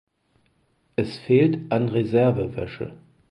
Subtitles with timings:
[0.95, 2.97] Es fehlt an Reservewäsche.